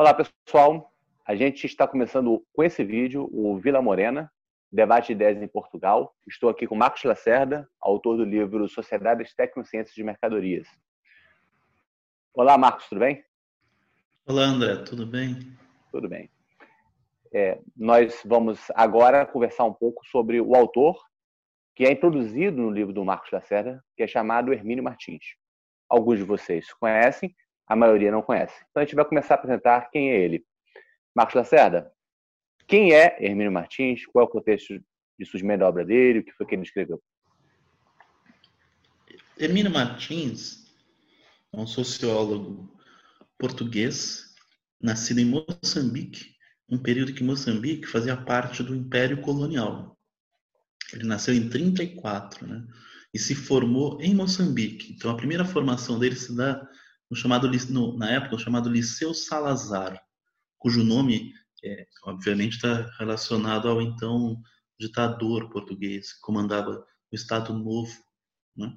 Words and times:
Olá, 0.00 0.14
pessoal. 0.14 0.94
A 1.26 1.36
gente 1.36 1.66
está 1.66 1.86
começando 1.86 2.42
com 2.54 2.62
esse 2.64 2.82
vídeo 2.82 3.28
o 3.30 3.58
Vila 3.58 3.82
Morena, 3.82 4.32
Debate 4.72 5.08
de 5.08 5.12
Ideias 5.12 5.42
em 5.42 5.46
Portugal. 5.46 6.16
Estou 6.26 6.48
aqui 6.48 6.66
com 6.66 6.74
Marcos 6.74 7.04
Lacerda, 7.04 7.68
autor 7.78 8.16
do 8.16 8.24
livro 8.24 8.66
Sociedades 8.66 9.34
Tecnociências 9.34 9.94
de 9.94 10.02
Mercadorias. 10.02 10.66
Olá, 12.32 12.56
Marcos, 12.56 12.88
tudo 12.88 13.00
bem? 13.00 13.22
Olá, 14.24 14.44
André, 14.44 14.76
tudo 14.84 15.04
bem? 15.04 15.36
Tudo 15.92 16.08
bem. 16.08 16.30
É, 17.30 17.60
nós 17.76 18.22
vamos 18.24 18.58
agora 18.74 19.26
conversar 19.26 19.64
um 19.64 19.74
pouco 19.74 20.02
sobre 20.06 20.40
o 20.40 20.56
autor, 20.56 20.98
que 21.76 21.84
é 21.84 21.92
introduzido 21.92 22.56
no 22.56 22.70
livro 22.70 22.94
do 22.94 23.04
Marcos 23.04 23.30
Lacerda, 23.30 23.84
que 23.94 24.02
é 24.02 24.06
chamado 24.06 24.50
Hermínio 24.54 24.82
Martins. 24.82 25.36
Alguns 25.90 26.16
de 26.16 26.24
vocês 26.24 26.72
conhecem, 26.72 27.36
a 27.70 27.76
maioria 27.76 28.10
não 28.10 28.20
conhece. 28.20 28.52
Então 28.68 28.82
a 28.82 28.84
gente 28.84 28.96
vai 28.96 29.04
começar 29.04 29.34
a 29.34 29.36
apresentar 29.36 29.90
quem 29.92 30.10
é 30.10 30.20
ele. 30.20 30.44
Marcos 31.14 31.36
Lacerda, 31.36 31.92
quem 32.66 32.92
é 32.92 33.16
Hermínio 33.24 33.52
Martins? 33.52 34.04
Qual 34.06 34.24
é 34.24 34.28
o 34.28 34.30
contexto 34.30 34.74
de 35.16 35.24
surgimento 35.24 35.60
da 35.60 35.68
obra 35.68 35.84
dele? 35.84 36.18
O 36.18 36.24
que 36.24 36.32
foi 36.32 36.46
que 36.46 36.56
ele 36.56 36.62
escreveu? 36.62 37.00
Hermínio 39.38 39.70
Martins 39.70 40.74
é 41.52 41.56
um 41.56 41.66
sociólogo 41.66 42.76
português, 43.38 44.34
nascido 44.82 45.20
em 45.20 45.26
Moçambique, 45.26 46.34
um 46.68 46.76
período 46.76 47.14
que 47.14 47.22
Moçambique 47.22 47.86
fazia 47.86 48.16
parte 48.16 48.64
do 48.64 48.74
Império 48.74 49.20
Colonial. 49.20 49.96
Ele 50.92 51.04
nasceu 51.04 51.32
em 51.32 51.48
34, 51.48 52.48
né? 52.48 52.66
E 53.14 53.18
se 53.18 53.36
formou 53.36 54.00
em 54.00 54.12
Moçambique. 54.12 54.92
Então 54.92 55.08
a 55.12 55.16
primeira 55.16 55.44
formação 55.44 56.00
dele 56.00 56.16
se 56.16 56.36
dá 56.36 56.68
no 57.10 57.16
chamado 57.16 57.50
no, 57.70 57.96
na 57.96 58.10
época 58.10 58.36
o 58.36 58.38
chamado 58.38 58.70
Liceu 58.70 59.12
Salazar, 59.12 60.00
cujo 60.58 60.84
nome 60.84 61.32
é, 61.64 61.86
obviamente 62.04 62.56
está 62.56 62.90
relacionado 62.98 63.68
ao 63.68 63.82
então 63.82 64.40
ditador 64.78 65.50
português 65.50 66.14
que 66.14 66.20
comandava 66.20 66.86
o 67.12 67.14
Estado 67.14 67.52
Novo, 67.52 67.92
né? 68.56 68.72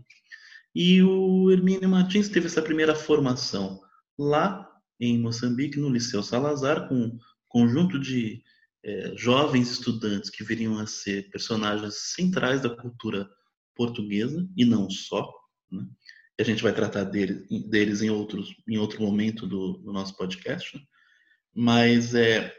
E 0.76 1.04
o 1.04 1.52
Hermínio 1.52 1.88
Martins 1.88 2.30
teve 2.30 2.48
essa 2.48 2.62
primeira 2.62 2.96
formação 2.96 3.80
lá 4.18 4.68
em 5.00 5.20
Moçambique, 5.20 5.80
no 5.80 5.90
Liceu 5.90 6.24
Salazar, 6.24 6.88
com 6.88 6.96
um 6.96 7.20
conjunto 7.48 8.00
de 8.00 8.44
é, 8.84 9.14
jovens 9.16 9.72
estudantes 9.72 10.30
que 10.30 10.44
viriam 10.44 10.80
a 10.80 10.88
ser 10.88 11.30
personagens 11.30 11.96
centrais 12.14 12.62
da 12.62 12.70
cultura 12.70 13.30
portuguesa, 13.76 14.48
e 14.58 14.66
não 14.66 14.90
só. 14.90 15.32
Né? 15.72 15.86
A 16.40 16.44
gente 16.44 16.64
vai 16.64 16.74
tratar 16.74 17.04
deles, 17.04 17.48
deles 17.70 18.02
em, 18.02 18.10
outros, 18.10 18.56
em 18.68 18.78
outro 18.78 19.02
momento 19.02 19.46
do, 19.46 19.74
do 19.78 19.94
nosso 19.94 20.16
podcast. 20.18 20.76
Né? 20.76 20.84
Mas, 21.56 22.16
é, 22.16 22.54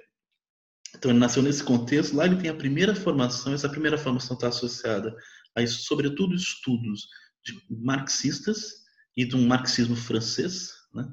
então, 0.95 1.11
ele 1.11 1.19
nasceu 1.19 1.43
nesse 1.43 1.63
contexto. 1.63 2.15
Lá 2.15 2.27
ele 2.27 2.37
tem 2.37 2.51
a 2.51 2.55
primeira 2.55 2.95
formação, 2.95 3.53
essa 3.53 3.69
primeira 3.69 3.99
formação 3.99 4.35
está 4.35 4.49
associada 4.49 5.15
a, 5.57 5.67
sobretudo, 5.67 6.35
estudos 6.35 7.09
de 7.45 7.61
marxistas 7.71 8.85
e 9.17 9.25
de 9.25 9.37
um 9.37 9.47
marxismo 9.47 9.97
francês, 9.97 10.71
né? 10.93 11.13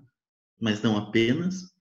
mas 0.59 0.82
não 0.82 0.98
apenas. 0.98 1.72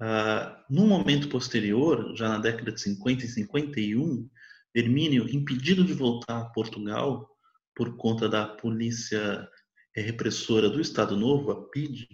Ah, 0.00 0.64
no 0.70 0.86
momento 0.86 1.28
posterior, 1.28 2.16
já 2.16 2.28
na 2.28 2.38
década 2.38 2.72
de 2.72 2.80
50 2.80 3.24
e 3.24 3.28
51, 3.28 4.28
Hermínio, 4.74 5.28
impedido 5.28 5.84
de 5.84 5.92
voltar 5.92 6.38
a 6.38 6.48
Portugal 6.50 7.28
por 7.74 7.96
conta 7.96 8.28
da 8.28 8.46
polícia 8.46 9.48
repressora 9.96 10.68
do 10.68 10.80
Estado 10.80 11.16
Novo, 11.16 11.50
a 11.50 11.68
PID, 11.68 12.06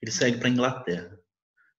ele 0.00 0.12
segue 0.12 0.38
para 0.38 0.48
a 0.48 0.50
Inglaterra. 0.50 1.18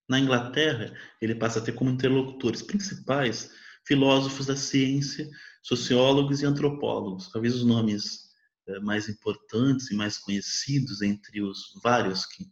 Na 0.08 0.18
Inglaterra, 0.18 0.94
ele 1.20 1.34
passa 1.34 1.58
a 1.58 1.62
ter 1.62 1.72
como 1.72 1.90
interlocutores 1.90 2.62
principais 2.62 3.50
filósofos 3.86 4.46
da 4.46 4.56
ciência, 4.56 5.28
sociólogos 5.62 6.42
e 6.42 6.46
antropólogos. 6.46 7.30
Talvez 7.30 7.54
os 7.54 7.64
nomes 7.64 8.28
é, 8.66 8.80
mais 8.80 9.08
importantes 9.08 9.90
e 9.90 9.94
mais 9.94 10.18
conhecidos 10.18 11.02
entre 11.02 11.42
os 11.42 11.78
vários 11.82 12.26
que 12.26 12.44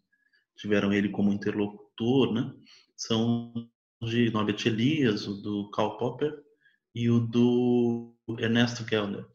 tiveram 0.56 0.92
ele 0.92 1.10
como 1.10 1.32
interlocutor, 1.32 2.32
né, 2.32 2.54
são 2.96 3.52
de 4.02 4.30
Norbert 4.30 4.66
Elias, 4.66 5.26
o 5.26 5.34
do 5.34 5.70
Karl 5.70 5.96
Popper 5.98 6.34
e 6.94 7.10
o 7.10 7.20
do 7.20 8.14
Ernesto 8.38 8.86
Gellner. 8.88 9.26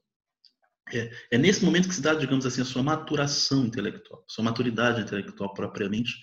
É, 0.89 1.11
é, 1.31 1.37
nesse 1.37 1.63
momento 1.63 1.87
que 1.87 1.95
se 1.95 2.01
dá, 2.01 2.13
digamos 2.13 2.45
assim, 2.45 2.61
a 2.61 2.65
sua 2.65 2.83
maturação 2.83 3.65
intelectual, 3.65 4.23
sua 4.27 4.43
maturidade 4.43 5.01
intelectual 5.01 5.53
propriamente, 5.53 6.13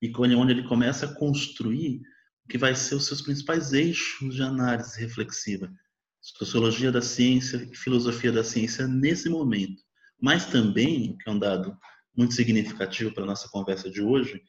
e 0.00 0.12
onde 0.16 0.52
ele 0.52 0.68
começa 0.68 1.06
a 1.06 1.14
construir 1.14 2.00
o 2.44 2.48
que 2.48 2.58
vai 2.58 2.74
ser 2.74 2.94
os 2.94 3.06
seus 3.06 3.22
principais 3.22 3.72
eixos 3.72 4.34
de 4.34 4.42
análise 4.42 5.00
reflexiva. 5.00 5.70
Sociologia 6.20 6.90
da 6.90 7.02
ciência 7.02 7.68
filosofia 7.74 8.32
da 8.32 8.44
ciência 8.44 8.86
nesse 8.86 9.28
momento. 9.28 9.82
Mas 10.20 10.46
também, 10.46 11.16
que 11.18 11.28
é 11.28 11.32
um 11.32 11.38
dado 11.38 11.76
muito 12.16 12.34
significativo 12.34 13.12
para 13.12 13.24
a 13.24 13.26
nossa 13.26 13.48
conversa 13.48 13.90
de 13.90 14.00
hoje, 14.00 14.42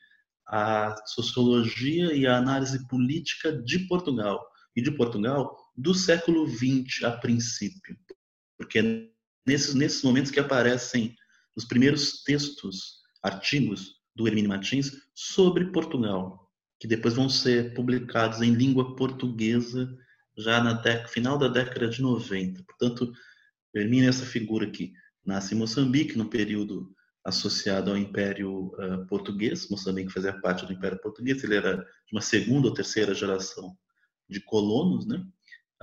a 0.47 0.95
sociologia 1.05 2.13
e 2.13 2.27
a 2.27 2.37
análise 2.37 2.87
política 2.87 3.51
de 3.51 3.79
Portugal. 3.87 4.45
E 4.75 4.81
de 4.81 4.91
Portugal 4.91 5.57
do 5.75 5.93
século 5.93 6.47
XX 6.47 7.03
a 7.03 7.11
princípio. 7.11 7.97
Porque 8.57 9.09
nesses, 9.45 9.73
nesses 9.73 10.03
momentos 10.03 10.31
que 10.31 10.39
aparecem 10.39 11.16
os 11.56 11.66
primeiros 11.66 12.23
textos, 12.23 13.01
artigos 13.23 13.95
do 14.16 14.28
Hermínio 14.28 14.50
Martins 14.50 14.91
sobre 15.13 15.72
Portugal, 15.72 16.51
que 16.79 16.88
depois 16.88 17.13
vão 17.13 17.29
ser 17.29 17.73
publicados 17.73 18.41
em 18.41 18.53
língua 18.53 18.95
portuguesa 18.95 19.95
já 20.38 20.61
na 20.61 20.81
final 21.07 21.38
da 21.38 21.47
década 21.47 21.88
de 21.88 22.01
90. 22.01 22.63
Portanto, 22.63 23.11
Hermínio 23.73 24.05
é 24.05 24.09
essa 24.09 24.25
figura 24.25 24.69
que 24.69 24.94
nasce 25.25 25.53
em 25.53 25.57
Moçambique, 25.57 26.17
no 26.17 26.29
período 26.29 26.94
associado 27.23 27.89
ao 27.89 27.97
Império 27.97 28.72
uh, 28.75 29.05
Português. 29.07 29.69
Moçambique 29.69 30.13
fazia 30.13 30.39
parte 30.39 30.66
do 30.66 30.73
Império 30.73 31.00
Português, 31.01 31.44
ele 31.44 31.55
era 31.55 31.78
de 31.78 32.11
uma 32.13 32.22
segunda 32.22 32.67
ou 32.67 32.73
terceira 32.73 33.13
geração 33.13 33.75
de 34.29 34.39
colonos, 34.39 35.05
né? 35.05 35.25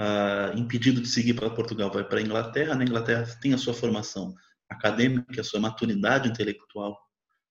Uh, 0.01 0.57
impedido 0.59 1.01
de 1.01 1.09
seguir 1.09 1.35
para 1.35 1.51
Portugal, 1.51 1.91
vai 1.91 2.05
para 2.05 2.19
a 2.19 2.23
Inglaterra. 2.23 2.75
Na 2.75 2.85
Inglaterra 2.85 3.27
tem 3.41 3.53
a 3.53 3.59
sua 3.59 3.75
formação 3.75 4.35
acadêmica, 4.69 5.41
a 5.41 5.45
sua 5.45 5.61
maturidade 5.61 6.29
intelectual 6.29 6.99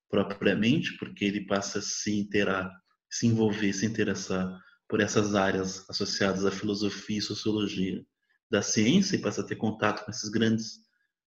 propriamente, 0.10 0.98
porque 0.98 1.24
ele 1.24 1.46
passa 1.46 1.80
a 1.80 1.82
se 1.82 2.20
interar, 2.20 2.70
se 3.10 3.28
envolver, 3.28 3.72
se 3.74 3.86
interessar 3.86 4.60
por 4.88 5.00
essas 5.00 5.36
áreas 5.36 5.90
associadas 5.90 6.46
à 6.46 6.52
filosofia 6.52 7.20
e 7.20 7.22
sociologia 7.22 8.06
da 8.50 8.62
ciência 8.62 9.16
e 9.16 9.22
passa 9.22 9.42
a 9.42 9.46
ter 9.46 9.56
contato 9.56 10.04
com 10.04 10.12
esses 10.12 10.30
grandes 10.30 10.80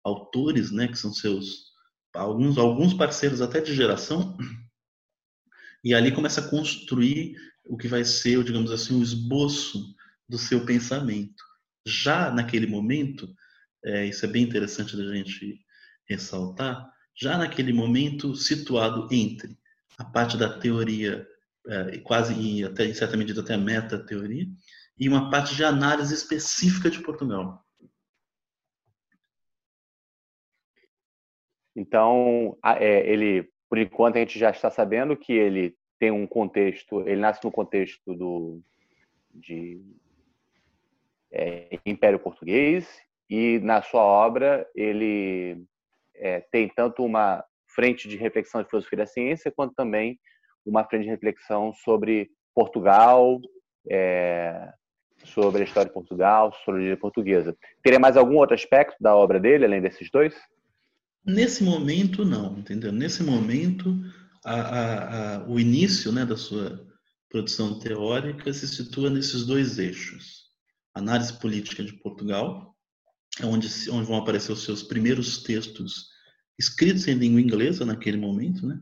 autores, 0.03 0.73
né, 0.73 0.89
que 0.89 0.99
são 0.99 1.13
seus 1.13 1.71
alguns 2.13 2.59
alguns 2.59 2.93
parceiros 2.93 3.41
até 3.41 3.61
de 3.61 3.75
geração. 3.75 4.37
E 5.85 5.95
ali 5.95 6.13
começa 6.13 6.41
a 6.41 6.49
construir 6.49 7.37
o 7.65 7.77
que 7.77 7.89
vai 7.89 8.05
ser, 8.05 8.43
digamos 8.43 8.71
assim, 8.71 8.99
o 8.99 9.03
esboço 9.03 9.95
do 10.33 10.39
seu 10.39 10.65
pensamento. 10.65 11.45
Já 11.87 12.31
naquele 12.31 12.67
momento, 12.67 13.29
é, 13.85 14.07
isso 14.07 14.25
é 14.25 14.29
bem 14.29 14.43
interessante 14.43 14.97
da 14.97 15.15
gente 15.15 15.61
ressaltar, 16.09 16.91
já 17.15 17.37
naquele 17.37 17.71
momento 17.71 18.35
situado 18.35 19.07
entre 19.13 19.59
a 19.99 20.05
parte 20.05 20.39
da 20.39 20.59
teoria, 20.59 21.29
é, 21.67 21.99
quase 21.99 22.33
e 22.33 22.65
até 22.65 22.87
em 22.87 22.95
certa 22.95 23.15
medida 23.15 23.43
até 23.43 23.59
meta-teoria, 23.59 24.47
e 24.99 25.07
uma 25.07 25.31
parte 25.31 25.55
de 25.55 25.65
análise 25.65 26.15
específica 26.15 26.91
de 26.91 27.03
Portugal. 27.03 27.63
Então, 31.77 32.57
é, 32.65 33.07
ele, 33.07 33.51
por 33.69 33.77
enquanto, 33.77 34.17
a 34.17 34.21
gente 34.21 34.39
já 34.39 34.51
está 34.51 34.71
sabendo 34.71 35.15
que 35.15 35.33
ele 35.35 35.77
tem 35.99 36.11
um 36.11 36.27
contexto, 36.27 37.03
ele 37.03 37.21
nasce 37.21 37.45
no 37.45 37.53
contexto 37.53 38.15
do, 38.15 38.63
de, 39.35 39.81
é, 41.53 41.79
Império 41.85 42.19
Português 42.19 42.89
e 43.29 43.59
na 43.61 43.83
sua 43.83 44.03
obra 44.03 44.67
ele 44.75 45.65
é, 46.15 46.41
tem 46.51 46.69
tanto 46.69 47.05
uma 47.05 47.45
frente 47.75 48.09
de 48.09 48.17
reflexão 48.17 48.63
de 48.63 48.69
filosofia 48.69 48.99
da 48.99 49.07
ciência 49.07 49.53
quanto 49.55 49.75
também 49.75 50.19
uma 50.65 50.85
frente 50.85 51.05
de 51.05 51.11
reflexão 51.11 51.73
sobre 51.75 52.31
Portugal, 52.55 53.41
é, 53.91 54.73
sobre 55.25 55.63
a 55.63 55.65
história 55.65 55.89
de 55.89 55.95
Portugal, 55.95 56.53
sociologia 56.53 56.97
portuguesa. 56.97 57.57
Teria 57.83 57.99
mais 57.99 58.17
algum 58.17 58.37
outro 58.37 58.55
aspecto 58.55 58.97
da 59.01 59.15
obra 59.15 59.41
dele, 59.41 59.65
além 59.65 59.81
desses 59.81 60.11
dois? 60.11 60.35
Nesse 61.25 61.63
momento, 61.65 62.25
não, 62.25 62.59
entendeu? 62.59 62.93
Nesse 62.93 63.23
momento, 63.23 63.95
a, 64.45 64.55
a, 64.55 65.37
a, 65.37 65.49
o 65.49 65.59
início 65.59 66.13
né, 66.13 66.25
da 66.25 66.37
sua 66.37 66.87
produção 67.29 67.79
teórica 67.79 68.53
se 68.53 68.69
situa 68.69 69.09
nesses 69.09 69.47
dois 69.47 69.79
eixos 69.79 70.43
Análise 70.95 71.39
Política 71.39 71.83
de 71.83 71.93
Portugal, 71.95 72.77
é 73.41 73.47
onde, 73.47 73.69
onde 73.91 74.07
vão 74.07 74.17
aparecer 74.17 74.53
os 74.53 74.63
seus 74.63 74.83
primeiros 74.83 75.43
textos 75.43 76.09
escritos 76.59 77.09
em 77.09 77.15
língua 77.15 77.41
inglesa 77.41 77.85
naquele 77.85 78.19
momento, 78.19 78.67
né? 78.67 78.79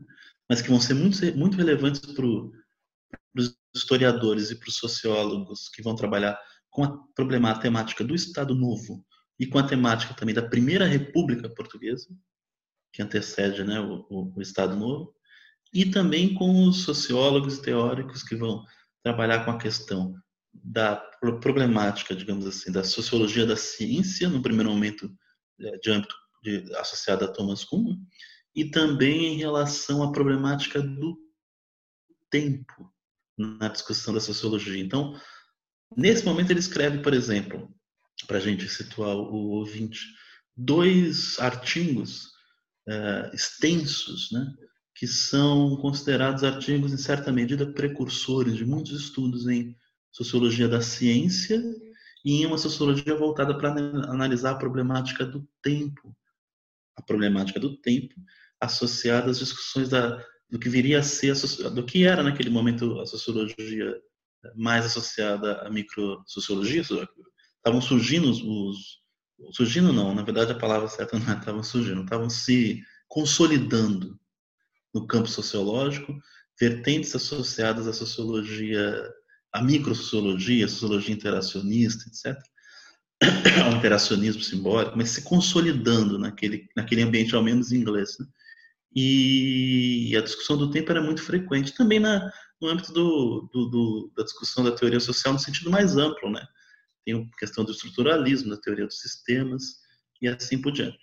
mas 0.49 0.61
que 0.61 0.69
vão 0.69 0.79
ser 0.79 0.93
muito, 0.93 1.17
muito 1.37 1.57
relevantes 1.57 2.01
para 2.01 2.25
os 2.25 3.57
historiadores 3.73 4.51
e 4.51 4.55
para 4.55 4.67
os 4.67 4.75
sociólogos 4.75 5.69
que 5.69 5.81
vão 5.81 5.95
trabalhar 5.95 6.37
com 6.69 6.83
a 6.83 6.97
problemática 7.15 7.63
temática 7.63 8.03
do 8.03 8.13
Estado 8.13 8.53
Novo 8.53 9.05
e 9.39 9.47
com 9.47 9.57
a 9.57 9.67
temática 9.67 10.13
também 10.13 10.35
da 10.35 10.47
Primeira 10.47 10.85
República 10.85 11.49
Portuguesa, 11.49 12.07
que 12.93 13.01
antecede 13.01 13.63
né, 13.63 13.79
o, 13.79 14.05
o, 14.09 14.33
o 14.35 14.41
Estado 14.41 14.75
Novo, 14.75 15.15
e 15.73 15.85
também 15.85 16.33
com 16.33 16.67
os 16.67 16.83
sociólogos 16.83 17.57
e 17.57 17.61
teóricos 17.61 18.23
que 18.23 18.35
vão 18.35 18.63
trabalhar 19.01 19.45
com 19.45 19.51
a 19.51 19.57
questão 19.57 20.13
da 20.53 20.95
problemática, 20.95 22.15
digamos 22.15 22.45
assim, 22.45 22.71
da 22.71 22.83
sociologia 22.83 23.45
da 23.45 23.55
ciência, 23.55 24.29
no 24.29 24.41
primeiro 24.41 24.69
momento 24.69 25.09
é, 25.59 25.77
de 25.77 25.91
âmbito 25.91 26.15
de, 26.43 26.75
associado 26.75 27.25
a 27.25 27.27
Thomas 27.27 27.63
Kuhn, 27.63 27.97
e 28.55 28.65
também 28.65 29.33
em 29.33 29.37
relação 29.37 30.03
à 30.03 30.11
problemática 30.11 30.81
do 30.81 31.17
tempo 32.29 32.91
na 33.37 33.67
discussão 33.67 34.13
da 34.13 34.19
sociologia. 34.19 34.77
Então, 34.77 35.19
nesse 35.95 36.25
momento 36.25 36.51
ele 36.51 36.59
escreve, 36.59 36.99
por 36.99 37.13
exemplo, 37.13 37.73
para 38.27 38.37
a 38.37 38.41
gente 38.41 38.67
situar 38.67 39.15
o 39.15 39.51
ouvinte, 39.51 39.99
dois 40.55 41.39
artigos 41.39 42.25
uh, 42.87 43.33
extensos, 43.33 44.31
né, 44.31 44.45
que 44.95 45.07
são 45.07 45.77
considerados 45.77 46.43
artigos, 46.43 46.91
em 46.91 46.97
certa 46.97 47.31
medida, 47.31 47.71
precursores 47.73 48.55
de 48.55 48.65
muitos 48.65 48.99
estudos 49.05 49.47
em 49.47 49.75
sociologia 50.11 50.67
da 50.67 50.81
ciência 50.81 51.61
e 52.23 52.41
em 52.41 52.45
uma 52.45 52.57
sociologia 52.57 53.15
voltada 53.15 53.57
para 53.57 53.69
analisar 54.09 54.51
a 54.51 54.57
problemática 54.57 55.25
do 55.25 55.47
tempo, 55.61 56.15
a 56.95 57.01
problemática 57.01 57.59
do 57.59 57.77
tempo 57.77 58.13
associada 58.59 59.31
às 59.31 59.39
discussões 59.39 59.89
da, 59.89 60.23
do 60.49 60.59
que 60.59 60.69
viria 60.69 60.99
a 60.99 61.03
ser, 61.03 61.33
do 61.73 61.83
que 61.83 62.05
era 62.05 62.21
naquele 62.21 62.49
momento 62.49 62.99
a 62.99 63.05
sociologia 63.05 63.99
mais 64.55 64.85
associada 64.85 65.61
à 65.61 65.69
microsociologia. 65.69 66.81
Estavam 66.81 67.81
surgindo 67.81 68.29
os, 68.29 69.01
surgindo 69.51 69.91
não, 69.91 70.13
na 70.13 70.23
verdade 70.23 70.51
a 70.51 70.57
palavra 70.57 70.87
certa 70.87 71.17
não 71.17 71.33
é 71.33 71.37
estavam 71.37 71.63
surgindo, 71.63 72.03
estavam 72.03 72.29
se 72.29 72.83
consolidando 73.07 74.19
no 74.93 75.07
campo 75.07 75.27
sociológico, 75.27 76.13
vertentes 76.59 77.15
associadas 77.15 77.87
à 77.87 77.93
sociologia, 77.93 79.11
à 79.53 79.61
microsociologia, 79.61 80.65
à 80.65 80.67
sociologia 80.67 81.13
interacionista, 81.13 82.05
etc., 82.07 82.41
ao 83.65 83.77
interacionismo 83.77 84.41
simbólico, 84.41 84.97
mas 84.97 85.09
se 85.09 85.23
consolidando 85.23 86.17
naquele, 86.17 86.67
naquele 86.75 87.03
ambiente, 87.03 87.35
ao 87.35 87.43
menos 87.43 87.71
em 87.71 87.77
inglês. 87.77 88.17
Né? 88.19 88.25
E 88.95 90.15
a 90.17 90.21
discussão 90.21 90.57
do 90.57 90.71
tempo 90.71 90.91
era 90.91 91.01
muito 91.01 91.21
frequente, 91.21 91.75
também 91.75 91.99
na, 91.99 92.31
no 92.59 92.69
âmbito 92.69 92.91
do, 92.91 93.49
do, 93.53 93.65
do, 93.69 94.13
da 94.17 94.23
discussão 94.23 94.63
da 94.63 94.71
teoria 94.71 94.99
social 94.99 95.33
no 95.33 95.39
sentido 95.39 95.69
mais 95.69 95.95
amplo, 95.97 96.31
né? 96.31 96.45
Tem 97.05 97.15
a 97.15 97.37
questão 97.37 97.63
do 97.63 97.71
estruturalismo, 97.71 98.49
da 98.49 98.57
teoria 98.57 98.85
dos 98.85 98.99
sistemas 98.99 99.77
e 100.21 100.27
assim 100.27 100.61
por 100.61 100.71
diante. 100.71 100.99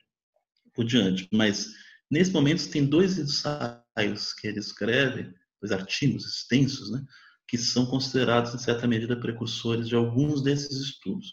Por 0.75 0.85
diante. 0.85 1.29
Mas 1.33 1.73
Nesse 2.11 2.33
momento, 2.33 2.71
tem 2.71 2.87
dois 2.87 3.19
ensaios 3.19 4.33
que 4.33 4.47
ele 4.47 4.59
escreve, 4.59 5.35
dois 5.61 5.73
artigos 5.73 6.25
extensos, 6.25 6.91
né, 6.91 7.05
que 7.49 7.57
são 7.57 7.87
considerados, 7.87 8.55
em 8.55 8.59
certa 8.59 8.87
medida, 8.87 9.19
precursores 9.19 9.89
de 9.89 9.95
alguns 9.95 10.43
desses 10.43 10.79
estudos. 10.79 11.33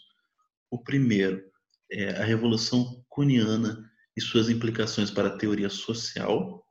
O 0.70 0.82
primeiro 0.82 1.44
é 1.92 2.08
a 2.16 2.24
Revolução 2.24 3.04
Cuniana 3.08 3.88
e 4.16 4.20
suas 4.20 4.48
implicações 4.48 5.10
para 5.10 5.28
a 5.28 5.36
teoria 5.36 5.68
social, 5.68 6.64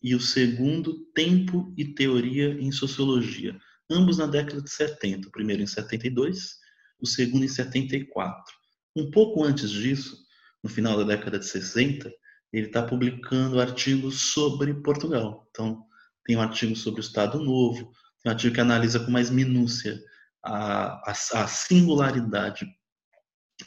e 0.00 0.14
o 0.14 0.20
segundo, 0.20 1.04
Tempo 1.12 1.74
e 1.76 1.84
Teoria 1.84 2.52
em 2.60 2.70
Sociologia, 2.70 3.58
ambos 3.90 4.18
na 4.18 4.26
década 4.26 4.62
de 4.62 4.70
70, 4.70 5.28
o 5.28 5.32
primeiro 5.32 5.62
em 5.62 5.66
72, 5.66 6.56
o 7.00 7.06
segundo 7.06 7.44
em 7.44 7.48
74. 7.48 8.54
Um 8.94 9.10
pouco 9.10 9.42
antes 9.42 9.70
disso, 9.70 10.16
no 10.62 10.70
final 10.70 10.96
da 10.96 11.02
década 11.02 11.40
de 11.40 11.46
60, 11.46 12.12
ele 12.52 12.68
está 12.68 12.82
publicando 12.82 13.60
artigos 13.60 14.32
sobre 14.32 14.72
Portugal. 14.74 15.46
Então, 15.50 15.84
tem 16.24 16.36
um 16.36 16.40
artigo 16.40 16.76
sobre 16.76 17.00
o 17.00 17.02
Estado 17.02 17.42
Novo, 17.42 17.90
um 18.28 18.32
artigo 18.32 18.54
que 18.54 18.60
analisa 18.60 19.00
com 19.00 19.10
mais 19.10 19.30
minúcia 19.30 20.00
a, 20.42 21.10
a, 21.10 21.12
a 21.34 21.46
singularidade 21.46 22.66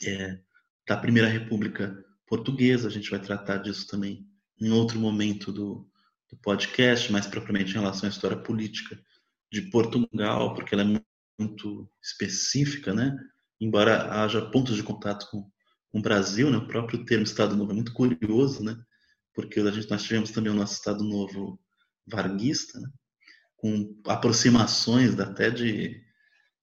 é, 0.05 0.39
da 0.87 0.97
Primeira 0.97 1.27
República 1.27 2.03
Portuguesa. 2.27 2.87
A 2.87 2.91
gente 2.91 3.09
vai 3.09 3.19
tratar 3.19 3.57
disso 3.57 3.87
também 3.87 4.25
em 4.59 4.71
outro 4.71 4.99
momento 4.99 5.51
do, 5.51 5.89
do 6.29 6.37
podcast, 6.41 7.11
mais 7.11 7.25
propriamente 7.25 7.71
em 7.71 7.79
relação 7.79 8.07
à 8.07 8.11
história 8.11 8.37
política 8.37 8.99
de 9.51 9.63
Portugal, 9.63 10.53
porque 10.53 10.75
ela 10.75 10.83
é 10.83 11.01
muito 11.39 11.89
específica, 12.03 12.93
né? 12.93 13.15
Embora 13.59 14.23
haja 14.23 14.41
pontos 14.49 14.75
de 14.75 14.83
contato 14.83 15.27
com 15.31 15.49
com 15.91 15.99
o 15.99 16.01
Brasil, 16.01 16.49
né? 16.49 16.57
O 16.57 16.67
próprio 16.67 17.03
termo 17.03 17.23
Estado 17.23 17.55
Novo 17.55 17.71
é 17.71 17.75
muito 17.75 17.93
curioso, 17.93 18.63
né? 18.63 18.77
Porque 19.33 19.59
a 19.59 19.71
gente, 19.71 19.89
nós 19.89 20.03
tivemos 20.03 20.31
também 20.31 20.51
o 20.51 20.55
nosso 20.55 20.73
Estado 20.73 21.03
Novo 21.03 21.59
varguista, 22.07 22.79
né? 22.79 22.89
Com 23.59 24.01
aproximações 24.07 25.19
até 25.19 25.49
de, 25.49 26.01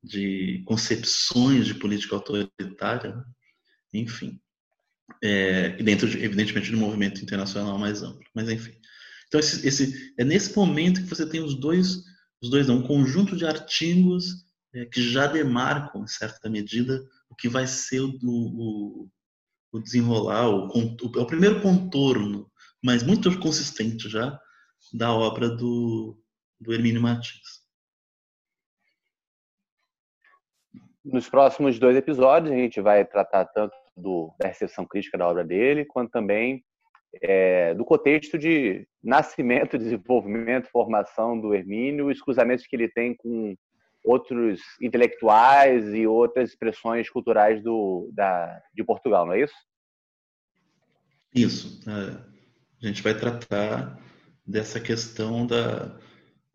de 0.02 0.62
concepções 0.66 1.66
de 1.66 1.75
política 1.75 2.14
autoritária, 2.14 3.14
né? 3.14 3.25
enfim. 3.93 4.40
É, 5.22 5.70
dentro, 5.82 6.08
de, 6.08 6.22
evidentemente, 6.25 6.69
de 6.69 6.76
um 6.76 6.81
movimento 6.81 7.22
internacional 7.22 7.78
mais 7.78 8.02
amplo. 8.02 8.25
Mas, 8.34 8.48
enfim. 8.48 8.72
Então, 9.28 9.38
esse, 9.38 9.66
esse, 9.66 10.14
é 10.19 10.25
nesse 10.25 10.56
momento 10.56 11.02
que 11.02 11.08
você 11.08 11.28
tem 11.28 11.40
os 11.43 11.54
dois, 11.54 12.02
os 12.43 12.50
dois 12.50 12.69
um 12.69 12.82
conjunto 12.82 13.37
de 13.37 13.46
artigos 13.46 14.44
é, 14.75 14.84
que 14.87 15.02
já 15.02 15.26
demarcam, 15.26 16.02
em 16.02 16.08
certa 16.08 16.49
medida, 16.49 17.06
o 17.28 17.34
que 17.34 17.49
vai 17.49 17.66
ser 17.66 18.00
o, 18.00 18.19
o, 18.22 19.08
o 19.72 19.78
desenrolar, 19.78 20.49
o, 20.49 20.69
o, 20.69 21.19
é 21.19 21.20
o 21.20 21.26
primeiro 21.26 21.60
contorno, 21.60 22.50
mas 22.82 23.02
muito 23.02 23.38
consistente 23.38 24.08
já, 24.08 24.38
da 24.92 25.12
obra 25.12 25.49
do, 25.49 26.19
do 26.60 26.72
Hermínio 26.72 27.00
Martins. 27.00 27.64
Nos 31.04 31.28
próximos 31.28 31.78
dois 31.78 31.96
episódios, 31.96 32.52
a 32.52 32.56
gente 32.56 32.80
vai 32.80 33.04
tratar 33.04 33.44
tanto 33.46 33.76
do, 33.96 34.34
da 34.38 34.48
recepção 34.48 34.84
crítica 34.84 35.16
da 35.16 35.28
obra 35.28 35.44
dele, 35.44 35.84
quanto 35.84 36.10
também 36.10 36.64
é, 37.22 37.75
do 37.75 37.84
contexto 37.84 38.38
de 38.38 38.86
nascimento, 39.02 39.78
desenvolvimento, 39.78 40.70
formação 40.70 41.40
do 41.40 41.54
Hermínio, 41.54 42.08
os 42.08 42.20
cruzamentos 42.20 42.66
que 42.66 42.76
ele 42.76 42.88
tem 42.88 43.14
com 43.16 43.54
outros 44.04 44.60
intelectuais 44.80 45.92
e 45.92 46.06
outras 46.06 46.50
expressões 46.50 47.10
culturais 47.10 47.62
do, 47.62 48.08
da, 48.12 48.60
de 48.72 48.84
Portugal, 48.84 49.26
não 49.26 49.32
é 49.32 49.42
isso? 49.42 49.54
Isso. 51.34 51.80
É, 51.90 52.82
a 52.82 52.86
gente 52.86 53.02
vai 53.02 53.14
tratar 53.14 53.98
dessa 54.46 54.80
questão 54.80 55.46
da. 55.46 55.98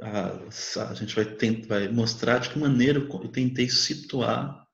A, 0.02 0.90
a 0.90 0.94
gente 0.96 1.16
vai, 1.16 1.26
tentar, 1.26 1.68
vai 1.68 1.88
mostrar 1.88 2.40
de 2.40 2.50
que 2.50 2.58
maneira 2.58 3.00
eu 3.00 3.28
tentei 3.28 3.70
situar 3.70 4.66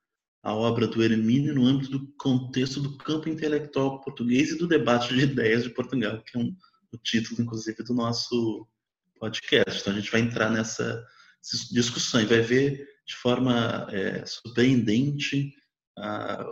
a 0.41 0.55
obra 0.55 0.87
do 0.87 1.03
Hermínio 1.03 1.53
no 1.53 1.65
âmbito 1.65 1.91
do 1.91 2.07
contexto 2.17 2.79
do 2.79 2.97
campo 2.97 3.27
intelectual 3.27 3.99
português 3.99 4.51
e 4.51 4.57
do 4.57 4.67
debate 4.67 5.13
de 5.13 5.21
ideias 5.21 5.63
de 5.63 5.69
Portugal, 5.69 6.23
que 6.23 6.37
é 6.37 6.41
um, 6.41 6.55
o 6.93 6.97
título, 6.97 7.41
inclusive, 7.41 7.83
do 7.83 7.93
nosso 7.93 8.65
podcast. 9.19 9.81
Então, 9.81 9.93
a 9.93 9.95
gente 9.97 10.11
vai 10.11 10.21
entrar 10.21 10.49
nessa 10.49 11.05
discussão 11.71 12.21
e 12.21 12.25
vai 12.25 12.39
ver 12.39 12.87
de 13.05 13.15
forma 13.15 13.87
é, 13.91 14.25
surpreendente 14.25 15.53
a, 15.97 16.45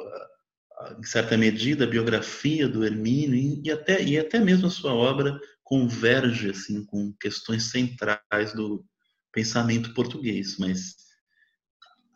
em 0.99 1.03
certa 1.03 1.37
medida, 1.37 1.85
a 1.85 1.89
biografia 1.89 2.67
do 2.67 2.83
Hermínio 2.83 3.61
e 3.63 3.71
até, 3.71 4.03
e 4.03 4.19
até 4.19 4.39
mesmo 4.39 4.67
a 4.67 4.71
sua 4.71 4.93
obra 4.93 5.39
converge 5.65 6.51
assim, 6.51 6.85
com 6.85 7.11
questões 7.19 7.71
centrais 7.71 8.53
do 8.53 8.85
pensamento 9.33 9.93
português, 9.93 10.57
mas 10.57 10.95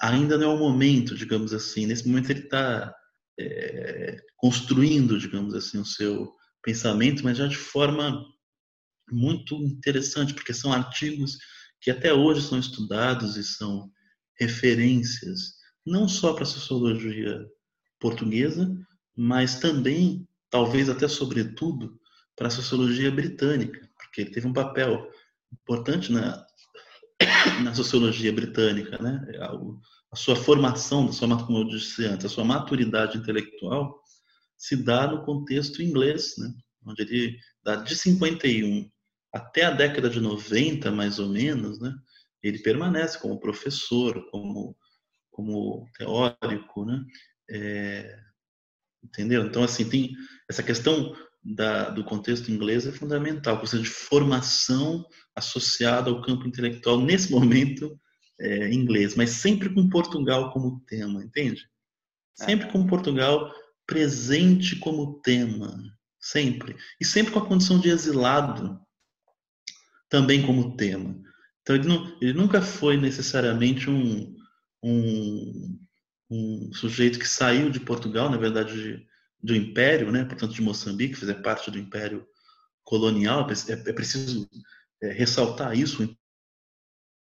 ainda 0.01 0.37
não 0.37 0.51
é 0.51 0.55
o 0.55 0.59
momento, 0.59 1.15
digamos 1.15 1.51
assim. 1.51 1.85
Nesse 1.85 2.07
momento 2.07 2.29
ele 2.29 2.43
está 2.43 2.93
é, 3.37 4.21
construindo, 4.37 5.19
digamos 5.19 5.53
assim, 5.53 5.79
o 5.79 5.85
seu 5.85 6.31
pensamento, 6.63 7.23
mas 7.23 7.37
já 7.37 7.47
de 7.47 7.57
forma 7.57 8.23
muito 9.11 9.55
interessante, 9.55 10.33
porque 10.33 10.53
são 10.53 10.71
artigos 10.71 11.37
que 11.81 11.89
até 11.89 12.13
hoje 12.13 12.41
são 12.41 12.59
estudados 12.59 13.35
e 13.35 13.43
são 13.43 13.91
referências 14.39 15.55
não 15.85 16.07
só 16.07 16.33
para 16.33 16.43
a 16.43 16.45
sociologia 16.45 17.43
portuguesa, 17.99 18.71
mas 19.17 19.59
também, 19.59 20.27
talvez 20.51 20.87
até 20.87 21.07
sobretudo, 21.07 21.99
para 22.39 22.48
a 22.48 22.51
sociologia 22.51 23.12
britânica, 23.12 23.81
porque 23.98 24.22
ele 24.22 24.31
teve 24.31 24.48
um 24.48 24.53
papel 24.53 25.12
importante 25.51 26.10
na, 26.10 26.48
na 27.65 27.75
sociologia 27.75 28.31
britânica, 28.31 28.98
né? 28.98 29.22
A, 30.10 30.15
sua 30.15 30.38
formação, 30.38 31.10
a 31.10 31.12
sua, 31.12 31.46
como 31.46 31.60
eu 31.60 31.67
disse 31.67 32.05
antes, 32.05 32.25
a 32.25 32.29
sua 32.29 32.46
maturidade 32.46 33.17
intelectual 33.17 34.01
se 34.58 34.77
dá 34.77 35.05
no 35.05 35.25
contexto 35.25 35.84
inglês, 35.84 36.36
né? 36.38 36.51
onde 36.86 37.01
ele, 37.01 37.38
de 37.86 37.96
51 37.96 38.89
até 39.34 39.65
a 39.65 39.72
década 39.72 40.10
de 40.10 40.22
90, 40.22 40.91
mais 40.91 41.19
ou 41.19 41.27
menos, 41.27 41.79
né? 41.81 41.93
ele 42.41 42.60
permanece 42.60 43.19
como 43.19 43.39
professor, 43.39 44.25
como, 44.31 44.75
como 45.29 45.86
teórico, 45.98 46.86
né? 46.86 47.05
É, 47.50 48.17
entendeu? 49.03 49.46
Então, 49.46 49.62
assim, 49.62 49.88
tem 49.88 50.13
essa 50.50 50.63
questão 50.63 51.13
da, 51.43 51.89
do 51.89 52.03
contexto 52.03 52.51
inglês 52.51 52.86
é 52.86 52.91
fundamental, 52.91 53.55
a 53.55 53.60
questão 53.60 53.81
de 53.81 53.89
formação 53.89 55.05
associada 55.36 56.10
ao 56.10 56.22
campo 56.22 56.48
intelectual 56.48 57.00
nesse 57.00 57.31
momento 57.31 58.00
é, 58.39 58.72
inglês, 58.74 59.15
mas 59.15 59.31
sempre 59.31 59.74
com 59.74 59.89
Portugal 59.89 60.51
como 60.51 60.79
tema, 60.88 61.24
entende? 61.24 61.67
Sempre 62.34 62.72
com 62.72 62.88
Portugal 62.88 63.51
presente 63.86 64.75
como 64.77 65.19
tema, 65.22 65.77
sempre. 66.19 66.75
E 67.01 67.05
sempre 67.05 67.34
com 67.34 67.39
a 67.39 67.46
condição 67.46 67.79
de 67.79 67.89
exilado 67.89 68.79
também 70.08 70.46
como 70.46 70.75
tema. 70.75 71.19
Então 71.62 71.75
ele, 71.75 71.88
não, 71.88 72.17
ele 72.22 72.34
nunca 72.34 72.62
foi 72.62 72.98
necessariamente 72.98 73.89
um, 73.89 74.36
um, 74.84 75.79
um, 76.29 76.74
sujeito 76.74 77.19
que 77.19 77.27
saiu 77.27 77.69
de 77.69 77.79
Portugal, 77.79 78.29
na 78.29 78.38
verdade, 78.38 79.05
do 79.41 79.55
Império, 79.55 80.12
né? 80.12 80.25
portanto 80.25 80.53
de 80.53 80.62
Moçambique, 80.62 81.15
fazer 81.15 81.41
parte 81.41 81.72
do 81.72 81.79
Império 81.79 82.27
colonial. 82.84 83.48
É, 83.50 83.89
é 83.89 83.93
preciso 83.93 84.50
é, 85.01 85.12
ressaltar 85.12 85.77
isso. 85.77 86.03
O 86.03 86.17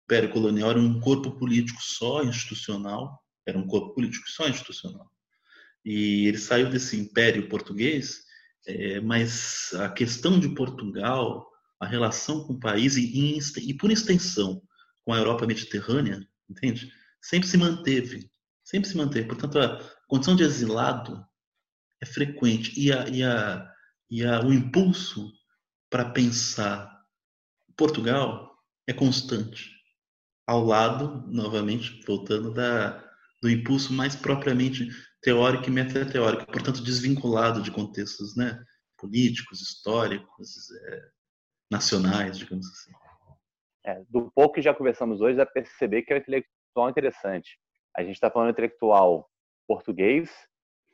Império 0.05 0.31
colonial 0.31 0.71
era 0.71 0.79
um 0.79 1.01
corpo 1.01 1.33
político 1.33 1.81
só 1.83 2.23
institucional, 2.23 3.23
era 3.47 3.59
um 3.59 3.67
corpo 3.67 3.95
político 3.95 4.29
só 4.29 4.49
institucional. 4.49 5.11
E 5.85 6.27
ele 6.27 6.39
saiu 6.39 6.71
desse 6.71 6.97
Império 6.97 7.49
português, 7.49 8.23
é, 8.67 9.01
mas 9.01 9.73
a 9.75 9.89
questão 9.89 10.39
de 10.39 10.49
Portugal 10.55 11.51
a 11.83 11.87
relação 11.87 12.45
com 12.45 12.53
o 12.53 12.61
país 12.61 12.97
e, 12.97 13.41
e, 13.59 13.75
por 13.75 13.91
extensão 13.91 14.63
com 15.05 15.13
a 15.13 15.19
Europa 15.19 15.45
mediterrânea, 15.49 16.25
entende? 16.49 16.93
Sempre 17.21 17.49
se 17.49 17.57
manteve, 17.57 18.31
sempre 18.63 18.89
se 18.89 18.97
manteve. 18.97 19.27
Portanto, 19.27 19.59
a 19.59 19.81
condição 20.07 20.37
de 20.37 20.45
exilado 20.45 21.27
é 22.03 22.07
frequente 22.07 22.73
e, 22.79 22.93
a, 22.93 23.09
e, 23.09 23.23
a, 23.23 23.73
e 24.11 24.25
a, 24.25 24.41
o 24.41 24.53
impulso 24.53 25.33
para 25.89 26.11
pensar 26.11 26.91
Portugal 27.77 28.59
é 28.89 28.93
constante, 28.93 29.71
ao 30.47 30.65
lado, 30.65 31.25
novamente, 31.29 32.03
voltando 32.05 32.53
da, 32.53 32.99
do 33.41 33.49
impulso 33.49 33.93
mais 33.93 34.17
propriamente 34.17 34.89
teórico 35.23 35.69
e 35.69 35.71
metateórico, 35.71 36.51
portanto, 36.51 36.83
desvinculado 36.83 37.63
de 37.63 37.71
contextos 37.71 38.37
né, 38.37 38.61
políticos, 38.99 39.61
históricos, 39.61 40.71
é, 40.89 41.09
nacionais, 41.71 42.37
digamos 42.37 42.67
assim. 42.67 42.93
É, 43.85 44.03
do 44.09 44.31
pouco 44.33 44.55
que 44.57 44.63
já 44.63 44.75
conversamos 44.75 45.21
hoje, 45.21 45.37
dá 45.37 45.47
para 45.47 45.63
perceber 45.63 46.03
que 46.03 46.13
é 46.13 46.17
um 46.17 46.19
intelectual 46.19 46.91
interessante. 46.91 47.59
A 47.97 48.03
gente 48.03 48.15
está 48.15 48.31
falando 48.31 48.51
intelectual 48.51 49.31
português 49.67 50.31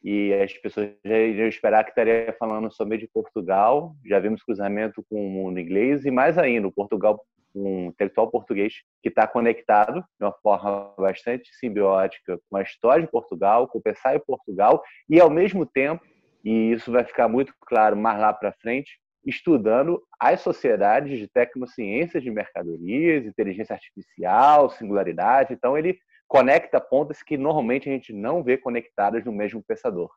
e 0.03 0.33
as 0.35 0.53
pessoas 0.55 0.91
já 1.05 1.19
iriam 1.19 1.49
esperar 1.49 1.85
que 1.85 1.91
estaria 1.91 2.35
falando 2.39 2.71
somente 2.73 3.03
de 3.03 3.09
Portugal. 3.09 3.95
Já 4.07 4.19
vimos 4.19 4.43
cruzamento 4.43 5.05
com 5.09 5.27
o 5.27 5.31
mundo 5.31 5.59
inglês 5.59 6.05
e 6.05 6.11
mais 6.11 6.39
ainda, 6.39 6.69
o 6.69 6.73
Portugal, 6.73 7.21
um 7.55 7.87
intelectual 7.87 8.31
português 8.31 8.75
que 9.03 9.09
está 9.09 9.27
conectado 9.27 10.01
de 10.19 10.25
uma 10.25 10.33
forma 10.43 10.95
bastante 10.97 11.51
simbiótica 11.55 12.39
com 12.49 12.57
a 12.57 12.63
história 12.63 13.05
de 13.05 13.11
Portugal, 13.11 13.67
com 13.67 13.79
o 13.79 13.83
pensar 13.83 14.15
em 14.15 14.21
Portugal 14.21 14.83
e 15.09 15.21
ao 15.21 15.31
mesmo 15.31 15.67
tempo, 15.67 16.05
e 16.45 16.73
isso 16.73 16.93
vai 16.93 17.05
ficar 17.05 17.29
muito 17.29 17.53
claro 17.61 17.97
mais 17.97 18.21
lá 18.21 18.33
para 18.33 18.53
frente, 18.53 19.01
estudando 19.27 20.01
as 20.19 20.41
sociedades 20.41 21.19
de 21.19 21.29
tecnociências 21.29 22.23
de 22.23 22.31
mercadorias, 22.31 23.27
inteligência 23.27 23.75
artificial, 23.75 24.71
singularidade. 24.71 25.53
Então, 25.53 25.77
ele 25.77 25.99
conecta 26.29 26.79
pontas 26.79 27.23
que 27.23 27.39
normalmente 27.39 27.89
a 27.89 27.93
gente 27.93 28.13
não 28.13 28.45
vê 28.45 28.59
conectadas 28.59 29.25
no 29.25 29.33
mesmo 29.33 29.63
pensador. 29.63 30.11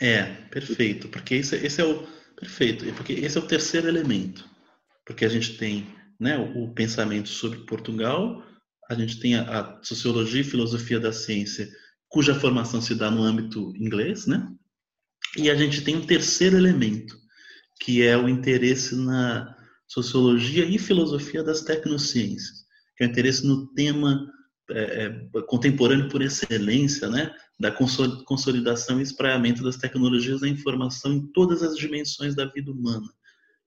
É, 0.00 0.24
perfeito, 0.50 1.08
porque 1.08 1.36
esse, 1.36 1.56
esse 1.56 1.80
é 1.80 1.84
o 1.84 2.06
perfeito, 2.36 2.84
porque 2.92 3.14
esse 3.14 3.38
é 3.38 3.40
o 3.40 3.46
terceiro 3.46 3.88
elemento, 3.88 4.48
porque 5.06 5.24
a 5.24 5.28
gente 5.28 5.56
tem 5.56 5.86
né, 6.20 6.36
o 6.54 6.68
pensamento 6.74 7.30
sobre 7.30 7.60
Portugal, 7.60 8.42
a 8.90 8.94
gente 8.94 9.18
tem 9.18 9.36
a, 9.36 9.60
a 9.60 9.82
sociologia 9.82 10.42
e 10.42 10.44
filosofia 10.44 11.00
da 11.00 11.12
ciência, 11.12 11.66
cuja 12.08 12.34
formação 12.34 12.80
se 12.80 12.94
dá 12.94 13.10
no 13.10 13.22
âmbito 13.22 13.72
inglês, 13.76 14.26
né? 14.26 14.46
E 15.36 15.50
a 15.50 15.54
gente 15.54 15.82
tem 15.82 15.96
um 15.96 16.06
terceiro 16.06 16.56
elemento, 16.56 17.16
que 17.80 18.02
é 18.02 18.16
o 18.16 18.28
interesse 18.28 18.94
na 18.94 19.56
sociologia 19.88 20.64
e 20.64 20.78
filosofia 20.78 21.42
das 21.42 21.62
tecnociências, 21.62 22.64
que 22.96 23.04
é 23.04 23.06
o 23.06 23.10
interesse 23.10 23.46
no 23.46 23.66
tema 23.74 24.30
é, 24.70 25.06
é, 25.06 25.42
contemporâneo 25.42 26.08
por 26.08 26.22
excelência, 26.22 27.08
né, 27.08 27.34
da 27.58 27.70
consolidação 27.70 28.98
e 28.98 29.02
espraiamento 29.02 29.62
das 29.62 29.76
tecnologias 29.76 30.40
da 30.40 30.48
informação 30.48 31.12
em 31.12 31.26
todas 31.32 31.62
as 31.62 31.76
dimensões 31.76 32.34
da 32.34 32.46
vida 32.46 32.70
humana. 32.72 33.06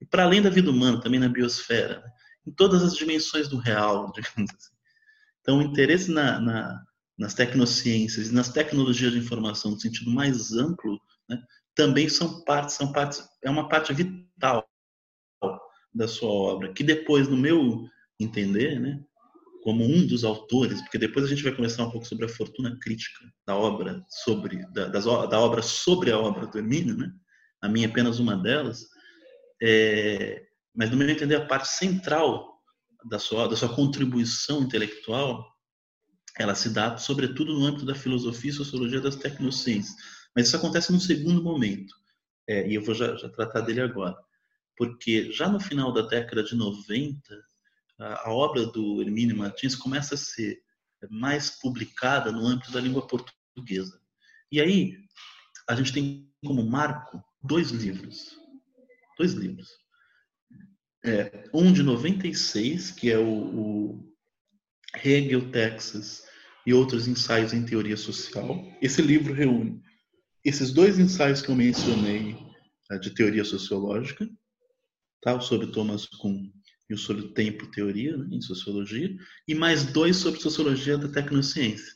E 0.02 0.06
para 0.06 0.24
além 0.24 0.42
da 0.42 0.50
vida 0.50 0.70
humana, 0.70 1.00
também 1.00 1.20
na 1.20 1.30
biosfera, 1.30 2.00
né, 2.00 2.12
em 2.48 2.52
todas 2.52 2.84
as 2.84 2.96
dimensões 2.96 3.48
do 3.48 3.58
real, 3.58 4.12
digamos 4.16 4.52
assim. 4.52 4.76
Então, 5.42 5.60
o 5.60 5.62
interesse 5.62 6.12
na, 6.12 6.40
na, 6.40 6.84
nas 7.18 7.34
tecnociências 7.34 8.28
e 8.28 8.34
nas 8.34 8.50
tecnologias 8.50 9.14
de 9.14 9.20
informação 9.20 9.72
no 9.72 9.80
sentido 9.80 10.12
mais 10.12 10.52
amplo, 10.52 11.00
né, 11.30 11.42
também 11.74 12.10
são 12.10 12.44
partes, 12.44 12.76
são 12.76 12.92
partes, 12.92 13.24
é 13.44 13.50
uma 13.50 13.70
parte 13.70 13.94
vital 13.94 14.68
da 15.94 16.08
sua 16.08 16.30
obra, 16.30 16.74
que 16.74 16.84
depois, 16.84 17.28
no 17.28 17.38
meu 17.38 17.88
entender, 18.20 18.80
né, 18.80 19.02
como 19.62 19.84
um 19.84 20.06
dos 20.06 20.24
autores, 20.24 20.82
porque 20.82 20.98
depois 20.98 21.26
a 21.26 21.28
gente 21.28 21.44
vai 21.44 21.54
conversar 21.54 21.84
um 21.84 21.92
pouco 21.92 22.08
sobre 22.08 22.26
a 22.26 22.30
fortuna 22.30 22.78
crítica 22.80 23.26
da 23.46 23.56
obra 23.56 24.04
sobre 24.10 24.66
da, 24.72 24.88
das, 24.88 25.06
da 25.06 25.40
obra 25.40 25.62
sobre 25.62 26.12
a 26.12 26.18
obra 26.18 26.48
do 26.48 26.58
Hermínio, 26.58 26.96
né? 26.98 27.12
A 27.62 27.68
minha 27.68 27.88
é 27.88 27.90
apenas 27.90 28.20
uma 28.20 28.38
delas. 28.38 28.86
É, 29.62 30.44
mas 30.74 30.90
no 30.90 30.98
meu 30.98 31.10
entender 31.10 31.36
a 31.36 31.46
parte 31.46 31.68
central 31.68 32.58
da 33.10 33.20
sua 33.20 33.48
da 33.48 33.56
sua 33.56 33.74
contribuição 33.74 34.62
intelectual, 34.62 35.46
ela 36.38 36.56
se 36.56 36.70
dá 36.70 36.98
sobretudo 36.98 37.54
no 37.54 37.66
âmbito 37.66 37.86
da 37.86 37.96
filosofia 37.96 38.52
e 38.52 38.54
sociologia 38.54 39.02
das 39.02 39.18
tecnociências. 39.18 39.96
Mas 40.36 40.48
isso 40.48 40.56
acontece 40.56 40.92
num 40.92 41.00
segundo 41.00 41.44
momento, 41.44 41.94
é, 42.48 42.68
e 42.68 42.76
eu 42.76 42.84
vou 42.84 42.96
já, 42.96 43.16
já, 43.16 43.28
tratar 43.30 43.62
dele 43.62 43.82
agora. 43.82 44.16
Porque 44.78 45.32
já 45.32 45.50
no 45.50 45.60
final 45.60 45.92
da 45.92 46.02
década 46.02 46.44
de 46.44 46.56
90, 46.56 47.20
a, 48.00 48.32
obra 48.32 48.66
do 48.66 49.02
Hermínio 49.02 49.38
Martins 49.38 49.76
começa 49.76 50.16
a 50.16 50.18
ser 50.18 50.62
mais 51.10 51.60
publicada 51.60 52.32
no 52.32 52.46
âmbito 52.46 52.72
da 52.72 52.80
língua 52.80 53.06
portuguesa. 53.06 54.00
E 54.52 54.60
aí, 54.60 54.98
a 55.70 55.76
gente 55.76 55.94
tem 55.94 56.32
como 56.46 56.66
marco 56.66 57.22
dois 57.44 57.72
livros. 57.72 58.38
Dois 59.18 59.34
livros. 59.34 59.70
É, 61.06 61.50
um 61.54 61.72
de 61.72 61.84
96, 61.84 62.92
que 62.92 63.12
é 63.12 63.18
o, 63.18 63.28
o 63.28 64.16
Hegel, 65.04 65.52
Texas 65.52 66.24
e 66.66 66.74
outros 66.74 67.08
ensaios 67.08 67.54
em 67.54 67.66
teoria 67.66 67.98
social. 67.98 68.66
Esse 68.82 69.02
livro 69.02 69.34
reúne 69.34 69.82
esses 70.44 70.72
dois 70.72 70.98
ensaios 70.98 71.42
que 71.42 71.50
eu 71.50 71.56
mencionei 71.56 72.38
tá, 72.88 72.98
de 72.98 73.12
teoria 73.12 73.44
sociológica, 73.44 74.30
tá? 75.22 75.40
sobre 75.40 75.68
Thomas 75.68 76.06
Kuhn 76.06 76.50
e 76.90 76.94
o 76.94 76.98
sobre 76.98 77.24
o 77.24 77.34
tempo 77.34 77.70
teoria 77.72 78.18
né, 78.18 78.28
em 78.32 78.42
sociologia, 78.42 79.16
e 79.48 79.54
mais 79.54 79.86
dois 79.86 80.18
sobre 80.18 80.40
sociologia 80.40 80.98
da 80.98 81.08
tecnociência. 81.08 81.94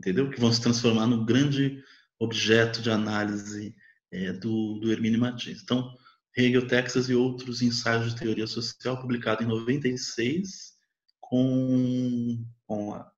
Entendeu? 0.00 0.30
Que 0.30 0.40
vão 0.40 0.52
se 0.52 0.60
transformar 0.60 1.06
no 1.06 1.24
grande 1.24 1.82
objeto 2.18 2.80
de 2.80 2.90
análise 2.90 3.74
é, 4.10 4.32
do, 4.32 4.78
do 4.80 4.90
Hermínio 4.90 5.20
Martins. 5.20 5.62
Então, 5.62 5.94
Hegel, 6.36 6.66
Texas 6.66 7.08
e 7.08 7.14
outros 7.14 7.62
ensaios 7.62 8.12
de 8.12 8.20
teoria 8.20 8.46
social, 8.46 9.00
publicado 9.00 9.42
em 9.42 9.46
96, 9.46 10.76
com, 11.20 12.44
com 12.66 12.94
a, 12.94 13.10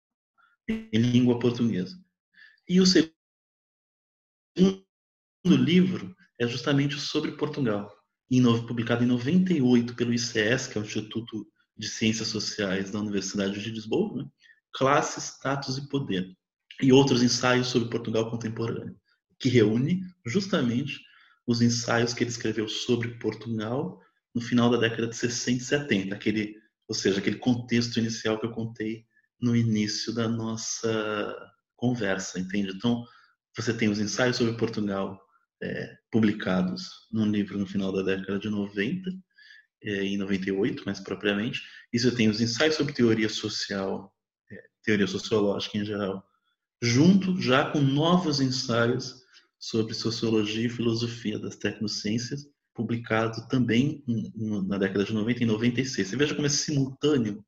em 0.68 1.00
língua 1.00 1.38
portuguesa. 1.38 1.96
E 2.68 2.80
o 2.80 2.86
segundo 2.86 3.14
livro 5.44 6.16
é 6.38 6.46
justamente 6.46 6.98
sobre 6.98 7.32
Portugal, 7.32 7.97
publicado 8.66 9.04
em 9.04 9.06
98 9.06 9.94
pelo 9.94 10.12
ICS, 10.12 10.66
que 10.66 10.78
é 10.78 10.80
o 10.80 10.84
Instituto 10.84 11.46
de 11.76 11.88
Ciências 11.88 12.28
Sociais 12.28 12.90
da 12.90 13.00
Universidade 13.00 13.60
de 13.60 13.70
Lisboa, 13.70 14.22
né? 14.22 14.28
Classe, 14.72 15.20
Status 15.20 15.78
e 15.78 15.88
Poder, 15.88 16.36
e 16.82 16.92
outros 16.92 17.22
ensaios 17.22 17.68
sobre 17.68 17.88
Portugal 17.88 18.30
contemporâneo, 18.30 18.96
que 19.38 19.48
reúne 19.48 20.02
justamente 20.26 21.00
os 21.46 21.62
ensaios 21.62 22.12
que 22.12 22.22
ele 22.22 22.30
escreveu 22.30 22.68
sobre 22.68 23.18
Portugal 23.18 24.00
no 24.34 24.40
final 24.40 24.70
da 24.70 24.76
década 24.76 25.08
de 25.08 25.16
60 25.16 25.62
e 25.62 25.64
70, 25.64 26.14
aquele, 26.14 26.56
ou 26.86 26.94
seja, 26.94 27.18
aquele 27.18 27.38
contexto 27.38 27.98
inicial 27.98 28.38
que 28.38 28.46
eu 28.46 28.52
contei 28.52 29.06
no 29.40 29.56
início 29.56 30.12
da 30.12 30.28
nossa 30.28 31.34
conversa, 31.74 32.38
entende? 32.38 32.72
Então, 32.76 33.04
você 33.56 33.72
tem 33.72 33.88
os 33.88 33.98
ensaios 33.98 34.36
sobre 34.36 34.56
Portugal 34.56 35.18
é, 35.62 35.96
publicados 36.10 36.88
num 37.12 37.30
livro 37.30 37.58
no 37.58 37.66
final 37.66 37.92
da 37.92 38.02
década 38.02 38.38
de 38.38 38.48
90 38.48 39.10
é, 39.82 40.02
em 40.04 40.16
98, 40.16 40.84
mais 40.84 41.00
propriamente. 41.00 41.62
Isso 41.92 42.14
tenho 42.14 42.30
os 42.30 42.40
ensaios 42.40 42.74
sobre 42.74 42.92
teoria 42.92 43.28
social, 43.28 44.14
é, 44.50 44.62
teoria 44.82 45.06
sociológica 45.06 45.78
em 45.78 45.84
geral, 45.84 46.24
junto 46.82 47.40
já 47.40 47.70
com 47.70 47.80
novos 47.80 48.40
ensaios 48.40 49.22
sobre 49.58 49.94
sociologia 49.94 50.66
e 50.66 50.70
filosofia 50.70 51.38
das 51.38 51.56
tecnociências, 51.56 52.46
publicado 52.74 53.48
também 53.48 54.04
na 54.68 54.78
década 54.78 55.04
de 55.04 55.12
90 55.12 55.42
e 55.42 55.46
96. 55.46 56.08
Você 56.08 56.16
veja 56.16 56.34
como 56.34 56.46
é 56.46 56.50
simultâneo 56.50 57.44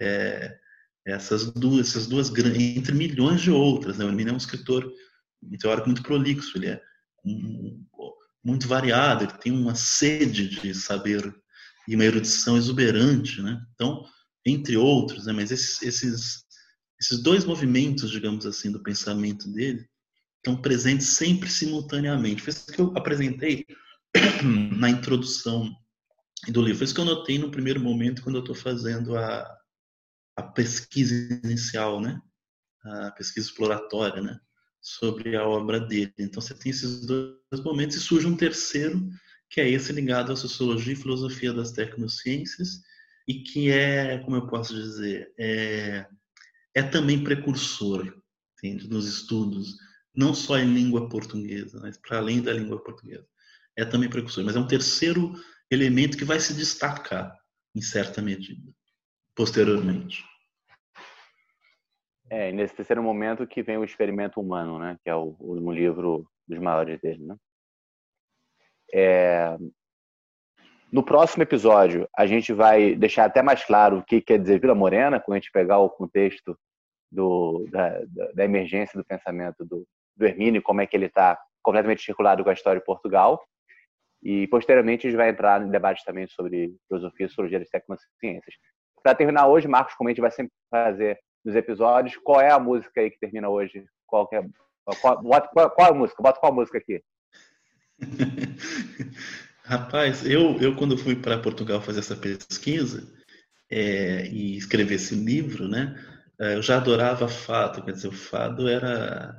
é, 0.00 0.58
essas 1.06 1.50
duas, 1.52 1.88
essas 1.88 2.06
duas 2.06 2.30
entre 2.36 2.92
milhões 2.92 3.40
de 3.40 3.50
outras. 3.50 3.96
Né? 3.96 4.04
O 4.04 4.10
Eminem 4.10 4.32
é 4.32 4.34
um 4.34 4.38
escritor 4.38 4.92
teórico 5.58 5.86
muito 5.86 6.02
prolixo, 6.02 6.58
ele 6.58 6.66
é 6.66 6.74
um, 6.76 6.80
muito 8.44 8.68
variado, 8.68 9.24
ele 9.24 9.32
tem 9.38 9.52
uma 9.52 9.74
sede 9.74 10.48
de 10.48 10.74
saber 10.74 11.34
e 11.88 11.94
uma 11.94 12.04
erudição 12.04 12.56
exuberante, 12.56 13.40
né? 13.40 13.60
Então, 13.74 14.04
entre 14.44 14.76
outros, 14.76 15.26
né? 15.26 15.32
Mas 15.32 15.50
esses, 15.50 15.82
esses, 15.82 16.44
esses 17.00 17.22
dois 17.22 17.44
movimentos, 17.44 18.10
digamos 18.10 18.44
assim, 18.44 18.70
do 18.70 18.82
pensamento 18.82 19.50
dele 19.50 19.88
estão 20.36 20.60
presentes 20.60 21.08
sempre 21.08 21.48
simultaneamente. 21.48 22.42
Foi 22.42 22.52
isso 22.52 22.66
que 22.66 22.80
eu 22.80 22.92
apresentei 22.96 23.66
na 24.76 24.90
introdução 24.90 25.74
do 26.48 26.62
livro. 26.62 26.78
Foi 26.78 26.84
isso 26.84 26.94
que 26.94 27.00
eu 27.00 27.06
notei 27.06 27.38
no 27.38 27.50
primeiro 27.50 27.80
momento 27.80 28.22
quando 28.22 28.36
eu 28.36 28.42
estou 28.42 28.54
fazendo 28.54 29.16
a, 29.16 29.58
a 30.36 30.42
pesquisa 30.42 31.14
inicial, 31.42 32.00
né? 32.00 32.20
A 32.84 33.10
pesquisa 33.12 33.48
exploratória, 33.48 34.22
né? 34.22 34.38
Sobre 34.88 35.36
a 35.36 35.46
obra 35.46 35.78
dele. 35.78 36.14
Então 36.18 36.40
você 36.40 36.54
tem 36.54 36.70
esses 36.70 37.04
dois 37.04 37.62
momentos 37.62 37.96
e 37.96 38.00
surge 38.00 38.26
um 38.26 38.36
terceiro, 38.36 39.06
que 39.50 39.60
é 39.60 39.68
esse 39.68 39.92
ligado 39.92 40.32
à 40.32 40.36
sociologia 40.36 40.94
e 40.94 40.96
filosofia 40.96 41.52
das 41.52 41.72
tecnociências 41.72 42.80
e 43.26 43.42
que 43.42 43.70
é, 43.70 44.18
como 44.18 44.36
eu 44.36 44.46
posso 44.46 44.74
dizer, 44.74 45.30
é, 45.38 46.06
é 46.74 46.82
também 46.82 47.22
precursor, 47.22 48.14
entende? 48.56 48.88
Nos 48.88 49.06
estudos 49.06 49.76
não 50.16 50.32
só 50.34 50.58
em 50.58 50.72
língua 50.72 51.08
portuguesa, 51.10 51.78
mas 51.80 51.98
para 51.98 52.16
além 52.16 52.40
da 52.40 52.52
língua 52.52 52.82
portuguesa. 52.82 53.26
É 53.76 53.84
também 53.84 54.08
precursor, 54.08 54.42
mas 54.42 54.56
é 54.56 54.58
um 54.58 54.66
terceiro 54.66 55.34
elemento 55.70 56.16
que 56.16 56.24
vai 56.24 56.40
se 56.40 56.54
destacar 56.54 57.36
em 57.74 57.82
certa 57.82 58.22
medida, 58.22 58.72
posteriormente. 59.34 60.24
É, 62.30 62.52
nesse 62.52 62.74
terceiro 62.74 63.02
momento 63.02 63.46
que 63.46 63.62
vem 63.62 63.78
o 63.78 63.84
experimento 63.84 64.40
humano, 64.40 64.78
né, 64.78 64.98
que 65.02 65.08
é 65.08 65.14
o, 65.14 65.34
o 65.38 65.72
livro 65.72 66.28
dos 66.46 66.58
maiores 66.58 67.00
dele, 67.00 67.24
né? 67.24 67.36
É... 68.92 69.56
No 70.90 71.02
próximo 71.02 71.42
episódio, 71.42 72.08
a 72.16 72.26
gente 72.26 72.52
vai 72.52 72.94
deixar 72.94 73.26
até 73.26 73.42
mais 73.42 73.62
claro 73.62 73.98
o 73.98 74.02
que 74.02 74.22
quer 74.22 74.38
dizer 74.38 74.58
Vila 74.58 74.74
Morena, 74.74 75.20
quando 75.20 75.36
a 75.36 75.38
gente 75.38 75.52
pegar 75.52 75.78
o 75.78 75.90
contexto 75.90 76.58
do, 77.12 77.66
da, 77.70 78.00
da, 78.34 78.44
emergência 78.44 78.98
do 78.98 79.04
pensamento 79.04 79.66
do, 79.66 79.86
do 80.16 80.26
Hermínio, 80.26 80.62
como 80.62 80.80
é 80.80 80.86
que 80.86 80.96
ele 80.96 81.06
está 81.06 81.38
completamente 81.62 82.02
circulado 82.02 82.42
com 82.42 82.48
a 82.48 82.54
história 82.54 82.80
de 82.80 82.86
Portugal. 82.86 83.42
E, 84.22 84.46
posteriormente, 84.48 85.06
a 85.06 85.10
gente 85.10 85.18
vai 85.18 85.28
entrar 85.28 85.62
em 85.62 85.70
debate 85.70 86.02
também 86.04 86.26
sobre 86.26 86.74
filosofia 86.88 87.28
sociologia 87.28 87.58
das 87.58 87.68
tecnociências. 87.68 88.54
Para 89.02 89.14
terminar 89.14 89.46
hoje, 89.46 89.68
Marcos, 89.68 89.94
como 89.94 90.08
a 90.08 90.10
gente 90.10 90.20
vai 90.20 90.30
sempre 90.30 90.52
fazer 90.70 91.18
nos 91.44 91.54
episódios, 91.54 92.16
qual 92.22 92.40
é 92.40 92.50
a 92.50 92.58
música 92.58 93.00
aí 93.00 93.10
que 93.10 93.18
termina 93.18 93.48
hoje? 93.48 93.84
Qual, 94.06 94.28
é, 94.32 94.42
qual, 95.00 95.22
qual, 95.22 95.70
qual 95.70 95.88
é 95.88 95.90
a 95.90 95.94
música? 95.94 96.22
Bota 96.22 96.40
qual 96.40 96.54
música 96.54 96.78
aqui? 96.78 97.02
Rapaz, 99.64 100.24
eu, 100.24 100.56
eu 100.60 100.74
quando 100.76 100.96
fui 100.96 101.14
para 101.14 101.38
Portugal 101.38 101.80
fazer 101.80 102.00
essa 102.00 102.16
pesquisa 102.16 103.06
é, 103.70 104.26
e 104.26 104.56
escrever 104.56 104.94
esse 104.94 105.14
livro, 105.14 105.68
né, 105.68 105.94
é, 106.40 106.54
eu 106.54 106.62
já 106.62 106.76
adorava 106.78 107.28
fado, 107.28 107.84
quer 107.84 107.92
dizer, 107.92 108.08
o 108.08 108.12
fado 108.12 108.68
era 108.68 109.34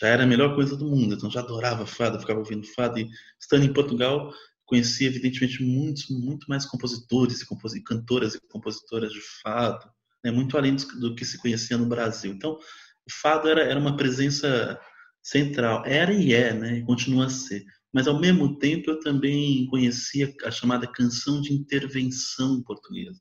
já 0.00 0.08
era 0.08 0.22
a 0.22 0.26
melhor 0.26 0.54
coisa 0.54 0.76
do 0.76 0.84
mundo, 0.84 1.14
então 1.14 1.30
já 1.30 1.40
adorava 1.40 1.84
fado, 1.84 2.20
ficava 2.20 2.38
ouvindo 2.38 2.66
fado 2.74 2.98
e 2.98 3.08
estando 3.40 3.64
em 3.64 3.72
Portugal 3.72 4.32
conheci 4.68 5.06
evidentemente 5.06 5.62
muitos, 5.62 6.08
muito 6.10 6.46
mais 6.48 6.66
compositores 6.66 7.40
e 7.40 7.46
compos 7.46 7.72
cantoras 7.84 8.34
e 8.34 8.40
compositoras 8.48 9.12
de 9.12 9.20
fado, 9.42 9.90
né, 10.24 10.30
muito 10.30 10.56
além 10.56 10.76
do, 10.76 11.14
que 11.14 11.24
se 11.24 11.38
conhecia 11.38 11.76
no 11.76 11.86
Brasil. 11.86 12.32
Então, 12.32 12.52
o 12.52 13.12
fado 13.20 13.48
era, 13.48 13.62
era 13.62 13.78
uma 13.78 13.96
presença 13.96 14.78
central, 15.22 15.84
era 15.86 16.12
e 16.12 16.32
é, 16.32 16.52
né, 16.52 16.78
e 16.78 16.84
continua 16.84 17.26
a 17.26 17.30
ser. 17.30 17.64
Mas 17.92 18.06
ao 18.06 18.20
mesmo 18.20 18.58
tempo 18.58 18.90
eu 18.90 19.00
também 19.00 19.66
conhecia 19.66 20.34
a 20.44 20.50
chamada 20.50 20.86
canção 20.86 21.40
de 21.40 21.52
intervenção 21.52 22.62
portuguesa, 22.62 23.20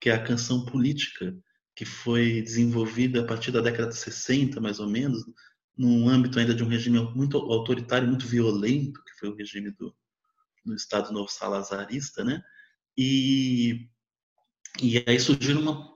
que 0.00 0.10
é 0.10 0.14
a 0.14 0.22
canção 0.22 0.64
política 0.64 1.36
que 1.74 1.84
foi 1.84 2.40
desenvolvida 2.40 3.20
a 3.20 3.26
partir 3.26 3.50
da 3.50 3.60
década 3.60 3.88
de 3.88 3.96
60, 3.96 4.60
mais 4.60 4.80
ou 4.80 4.88
menos, 4.88 5.22
num 5.76 6.08
âmbito 6.08 6.38
ainda 6.38 6.54
de 6.54 6.64
um 6.64 6.68
regime 6.68 6.98
muito 7.14 7.36
autoritário, 7.36 8.08
muito 8.08 8.26
violento, 8.26 9.02
que 9.04 9.18
foi 9.20 9.28
o 9.28 9.36
regime 9.36 9.70
do, 9.72 9.94
do 10.64 10.74
Estado 10.74 11.12
Novo 11.12 11.28
Salazarista, 11.28 12.24
né? 12.24 12.42
E, 12.96 13.90
e 14.80 15.04
aí 15.06 15.20
surgiram 15.20 15.60
uma 15.60 15.95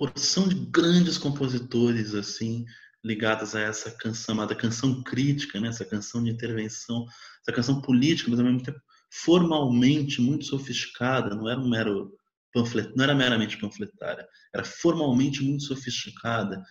porção 0.00 0.48
de 0.48 0.54
grandes 0.54 1.18
compositores, 1.18 2.14
assim, 2.14 2.64
ligadas 3.04 3.54
a 3.54 3.60
essa 3.60 3.90
canção, 3.90 4.34
chamada 4.34 4.54
canção 4.54 5.02
crítica, 5.02 5.60
né? 5.60 5.68
essa 5.68 5.84
canção 5.84 6.24
de 6.24 6.30
intervenção, 6.30 7.04
essa 7.42 7.54
canção 7.54 7.82
política, 7.82 8.30
mas 8.30 8.40
ao 8.40 8.46
mesmo 8.46 8.62
tempo 8.62 8.80
formalmente 9.12 10.22
muito 10.22 10.46
sofisticada, 10.46 11.34
não 11.34 11.50
era 11.50 11.60
um 11.60 11.68
mero 11.68 12.16
panflet, 12.54 12.90
não 12.96 13.04
era 13.04 13.14
meramente 13.14 13.58
panfletária, 13.58 14.26
era 14.54 14.64
formalmente 14.64 15.42
muito 15.42 15.64
sofisticada. 15.64 16.62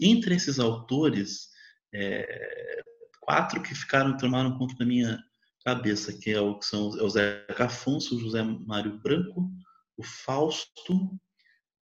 Entre 0.00 0.34
esses 0.34 0.58
autores, 0.58 1.50
é, 1.94 2.82
quatro 3.20 3.62
que 3.62 3.76
ficaram 3.76 4.16
tomaram 4.16 4.58
conta 4.58 4.74
da 4.74 4.84
minha 4.84 5.22
cabeça, 5.64 6.12
que 6.12 6.32
é 6.32 6.40
o 6.40 6.58
que 6.58 6.66
são 6.66 6.98
é 6.98 7.02
o 7.02 7.08
Zé 7.08 7.46
Afonso, 7.56 8.16
o 8.16 8.20
José 8.20 8.42
Mário 8.42 8.98
Branco, 8.98 9.52
o 9.96 10.02
Fausto, 10.02 11.16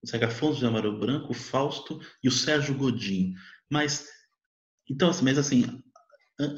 o 0.03 0.07
Zé 0.07 0.23
Afonso, 0.25 0.53
o 0.53 0.55
José 0.55 0.71
Mário 0.71 0.99
Branco, 0.99 1.35
Fausto 1.35 2.01
e 2.23 2.29
o 2.29 2.33
Sérgio 2.33 2.75
Godin. 2.75 3.35
Mas 3.71 4.07
então, 4.89 5.11
assim, 5.11 5.25
mas 5.25 5.39
assim, 5.39 5.83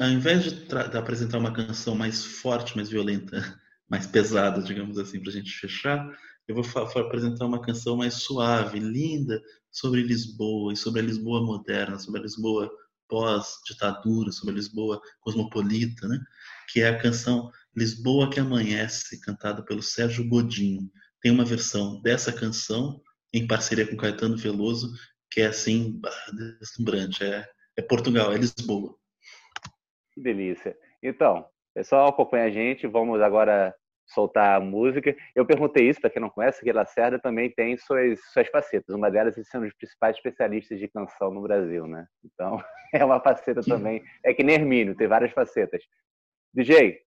ao 0.01 0.09
invés 0.09 0.45
de, 0.45 0.51
de 0.67 0.97
apresentar 0.97 1.39
uma 1.39 1.53
canção 1.53 1.95
mais 1.95 2.25
forte, 2.25 2.75
mais 2.75 2.89
violenta, 2.89 3.61
mais 3.91 4.07
pesada, 4.07 4.63
digamos 4.63 4.99
assim, 4.99 5.21
para 5.21 5.31
a 5.31 5.35
gente 5.35 5.53
fechar, 5.53 6.09
eu 6.49 6.55
vou 6.55 6.65
apresentar 7.01 7.47
uma 7.47 7.61
canção 7.61 7.97
mais 7.97 8.15
suave, 8.15 8.79
linda, 8.79 9.41
sobre 9.71 10.03
Lisboa 10.03 10.73
e 10.73 10.77
sobre 10.77 11.01
a 11.01 11.05
Lisboa 11.05 11.45
moderna, 11.45 11.99
sobre 11.99 12.21
a 12.21 12.23
Lisboa 12.23 12.71
pós-ditadura, 13.09 14.33
sobre 14.33 14.55
a 14.55 14.57
Lisboa 14.57 15.01
cosmopolita, 15.21 16.09
né? 16.09 16.19
que 16.71 16.81
é 16.81 16.89
a 16.89 16.99
canção 16.99 17.51
Lisboa 17.77 18.31
que 18.31 18.41
Amanhece, 18.41 19.21
cantada 19.21 19.63
pelo 19.63 19.83
Sérgio 19.83 20.27
Godinho. 20.29 20.91
Tem 21.21 21.31
uma 21.31 21.45
versão 21.45 22.01
dessa 22.03 22.33
canção 22.33 23.01
em 23.33 23.47
parceria 23.47 23.87
com 23.87 23.97
Caetano 23.97 24.37
Veloso, 24.37 24.93
que 25.31 25.41
é 25.41 25.47
assim, 25.47 26.01
deslumbrante. 26.61 27.25
É, 27.25 27.49
é 27.77 27.83
Portugal, 27.83 28.33
é 28.33 28.37
Lisboa. 28.37 28.95
Que 30.13 30.21
delícia. 30.21 30.77
Então, 31.03 31.47
pessoal, 31.75 32.09
acompanha 32.09 32.45
a 32.45 32.51
gente. 32.51 32.87
Vamos 32.87 33.21
agora 33.21 33.75
soltar 34.07 34.57
a 34.57 34.61
música. 34.61 35.17
Eu 35.35 35.47
perguntei 35.47 35.89
isso 35.89 36.01
para 36.01 36.11
quem 36.11 36.21
não 36.21 36.29
conhece, 36.29 36.63
que 36.63 36.73
Lacerda 36.73 37.19
também 37.19 37.51
tem 37.51 37.77
suas, 37.79 38.21
suas 38.33 38.49
facetas. 38.49 38.95
Uma 38.95 39.11
delas 39.11 39.37
é 39.39 39.43
ser 39.43 39.59
um 39.59 39.63
dos 39.63 39.75
principais 39.75 40.17
especialistas 40.17 40.79
de 40.79 40.89
canção 40.89 41.31
no 41.31 41.43
Brasil, 41.43 41.87
né? 41.87 42.07
Então, 42.25 42.63
é 42.93 43.05
uma 43.05 43.21
faceta 43.21 43.63
também. 43.63 44.03
É 44.23 44.35
que 44.35 44.43
nem 44.43 44.57
Hermínio, 44.57 44.95
tem 44.95 45.09
várias 45.09 45.33
facetas. 45.33 45.83
DJ, 46.53 47.01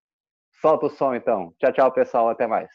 solta 0.60 0.88
o 0.88 0.90
som 0.90 1.14
então. 1.14 1.54
Tchau, 1.60 1.72
tchau, 1.72 1.92
pessoal. 1.92 2.30
Até 2.30 2.48
mais. 2.48 2.70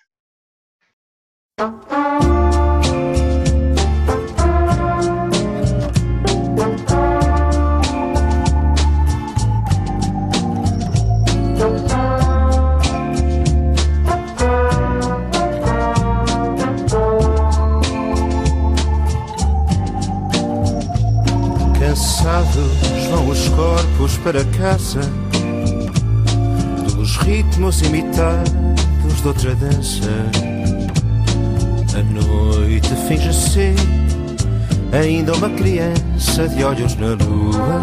De 29.21 29.29
outra 29.29 29.55
dança. 29.55 30.11
A 31.95 32.03
noite 32.03 32.89
finge 33.07 33.33
ser 33.35 33.75
ainda 34.93 35.35
uma 35.35 35.51
criança 35.51 36.49
de 36.49 36.65
olhos 36.65 36.97
na 36.97 37.09
lua, 37.09 37.81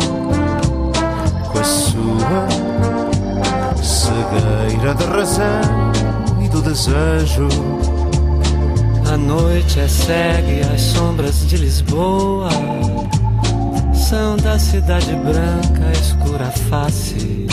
com 1.52 1.60
a 1.60 1.63
sua 1.63 2.47
cegueira 3.84 4.95
de 4.95 5.04
razão 5.06 5.91
e 6.43 6.50
do 6.50 6.62
desejo 6.62 7.47
A 9.12 9.17
noite 9.17 9.80
é 9.80 9.88
cega 9.88 10.52
e 10.52 10.62
as 10.73 10.82
sombras 10.82 11.47
de 11.47 11.58
Lisboa 11.58 12.50
são 13.93 14.38
da 14.38 14.58
cidade 14.58 15.13
branca, 15.15 15.91
escura 15.91 16.45
face. 16.69 17.47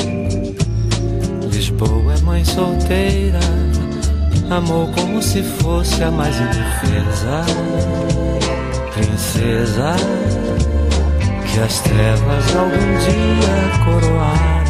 Lisboa 1.55 2.15
é 2.15 2.21
mãe 2.23 2.45
solteira, 2.45 3.39
amou 4.51 4.89
como 4.89 5.23
se 5.23 5.41
fosse 5.41 6.03
a 6.03 6.11
mais 6.11 6.35
indefesa 6.37 7.45
princesa 8.93 9.95
que 11.47 11.61
as 11.61 11.81
trevas 11.81 12.57
algum 12.57 12.99
dia 12.99 13.85
coroar. 13.85 14.64